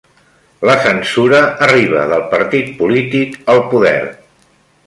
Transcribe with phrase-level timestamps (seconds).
[0.69, 3.97] La censura arriba del partit polític al poder